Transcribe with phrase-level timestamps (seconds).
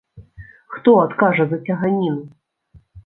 [0.77, 2.21] Хто адкажа за цяганіну?